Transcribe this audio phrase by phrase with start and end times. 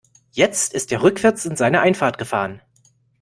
[0.31, 2.59] Jetzt ist er rückwärts in seine Einfahrt gefahren.